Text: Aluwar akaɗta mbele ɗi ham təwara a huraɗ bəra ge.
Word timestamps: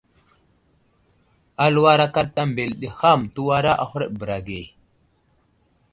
Aluwar 1.63 1.99
akaɗta 2.05 2.41
mbele 2.51 2.75
ɗi 2.81 2.87
ham 2.99 3.19
təwara 3.33 3.71
a 3.81 3.83
huraɗ 3.89 4.11
bəra 4.19 4.37
ge. 4.47 4.61